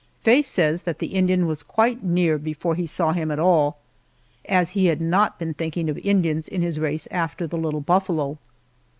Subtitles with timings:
[0.23, 3.77] Faye says that the Indian was quite near before he saw him at all,
[4.49, 8.39] as he had not been thinking of Indians in his race after the little buffalo.